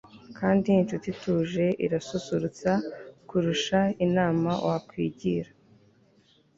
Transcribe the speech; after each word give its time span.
kandi 0.37 0.65
incuti 0.79 1.07
ituje 1.15 1.65
irasusurutsa 1.85 2.71
kurusha 3.29 3.79
inama 4.05 4.51
wakwigira 4.67 5.49